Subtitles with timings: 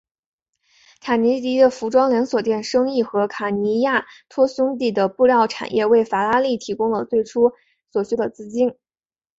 [0.99, 7.51] 塔迪尼的服装连锁店生意和卡尼亚托兄弟的布料产业为法拉利提供了最初
[7.91, 8.73] 所需的资金。